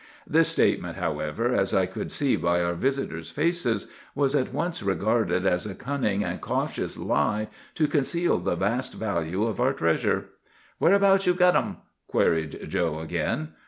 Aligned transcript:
This 0.25 0.47
statement, 0.47 0.97
however, 0.97 1.53
as 1.53 1.75
I 1.75 1.85
could 1.85 2.11
see 2.11 2.35
by 2.35 2.63
our 2.63 2.73
visitors' 2.73 3.29
faces, 3.29 3.85
was 4.15 4.33
at 4.33 4.51
once 4.51 4.81
regarded 4.81 5.45
as 5.45 5.67
a 5.67 5.75
cunning 5.75 6.23
and 6.23 6.41
cautious 6.41 6.97
lie 6.97 7.49
to 7.75 7.87
conceal 7.87 8.39
the 8.39 8.55
vast 8.55 8.93
value 8.95 9.43
of 9.43 9.59
our 9.59 9.73
treasure. 9.73 10.25
"'Whereabouts 10.79 11.27
you 11.27 11.35
get 11.35 11.55
um?' 11.55 11.77
queried 12.07 12.65
Joe 12.67 12.97
again. 12.99 13.49